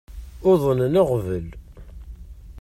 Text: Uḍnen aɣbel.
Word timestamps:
Uḍnen 0.49 0.99
aɣbel. 1.01 1.47